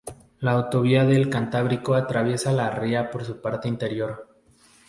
La 0.39 0.53
autovía 0.53 1.05
del 1.05 1.29
Cantábrico 1.29 1.93
atraviesa 1.93 2.51
la 2.51 2.71
ría 2.71 3.11
por 3.11 3.23
su 3.23 3.39
parte 3.39 3.67
interior. 3.67 4.35